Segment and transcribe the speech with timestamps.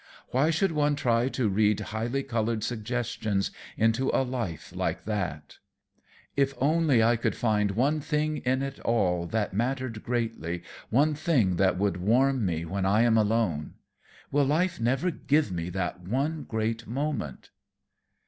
[0.29, 5.59] Why should one try to read highly colored suggestions into a life like that?
[6.35, 11.57] If only I could find one thing in it all that mattered greatly, one thing
[11.57, 13.75] that would warm me when I am alone!
[14.31, 17.51] Will life never give me that one great moment?"